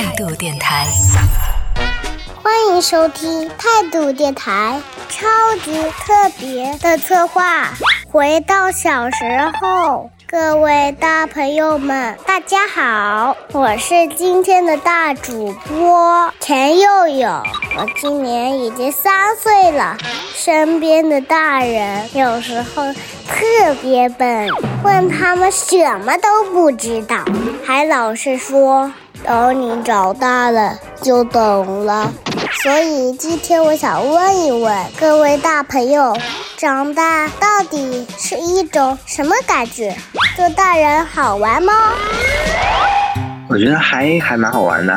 [0.00, 0.86] 态度电台，
[2.42, 4.80] 欢迎收听态度电台
[5.10, 5.28] 超
[5.62, 7.68] 级特别的策划。
[8.10, 9.16] 回到小时
[9.60, 17.28] 候，各位大朋友们，大家好，我是今天的大主播陈佑佑。
[17.76, 19.98] 我今年已经三岁了，
[20.32, 22.90] 身边的大人有时候
[23.28, 24.48] 特别笨，
[24.82, 27.22] 问他们什么都不知道，
[27.66, 28.90] 还老是说。
[29.24, 32.10] 等你长大了就懂了，
[32.62, 36.16] 所以今天我想问一问各位大朋友，
[36.56, 39.94] 长大到底是一种什么感觉？
[40.36, 41.72] 做大人好玩吗？
[43.48, 44.96] 我觉得还还蛮好玩的。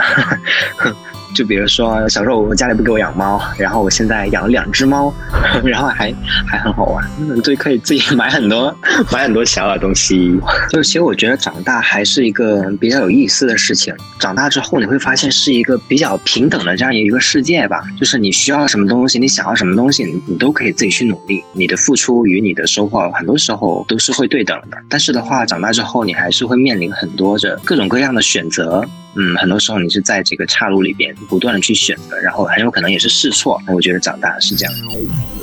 [1.34, 5.14] 就比如说，小时候我家里不给我养猫，然后我现在养了两只猫，
[5.64, 6.14] 然后还
[6.48, 8.76] 还很好玩，对可以自己买很多
[9.12, 10.40] 买很多小的东西。
[10.70, 13.94] 就其实我觉得长大还是一个比较有意思的事情。
[14.20, 21.44] 长大之后你会发现是一个比较平等的这样一个世界吧，就是你需要什么东西，你想要什么东西，你你都可以自己去努力。
[21.54, 24.78] 你的付出与你的收获很多时候都是会对等的。
[24.90, 28.86] 但是的话，长大之后你还是会面临很多着各种各样的选择。
[29.16, 33.62] 嗯，很多时候你是在这个岔路里边不断的去选择，然后很有可能也是试错。
[33.68, 34.74] 我觉得长大是这样。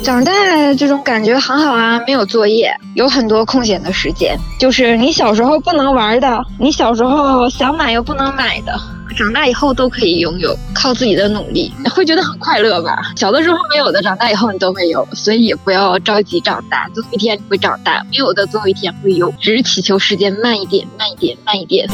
[0.02, 0.32] 长大
[0.74, 8.72] 这种感觉很好啊，没有作业，有很多空闲的时间，就是你小时候不能玩的，你小时候想买又不能买的，
[9.16, 13.12] 长大以后都可以拥有，靠自己的努力，会觉得很快乐吧？
[13.14, 21.88] 小的时候没有的，长大以后你都会有，所以也不要着急长大，总有一天你会长大，没有的总有一天会有，只是祈求时间慢一点，慢一点，慢一点。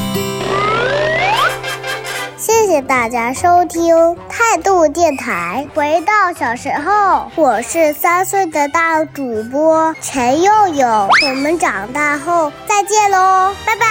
[2.77, 5.67] 谢大家收听态度电台。
[5.75, 10.87] 回到小时候，我是三岁的大主播陈佑佑。
[10.87, 13.87] 我们长大后再见喽，拜拜。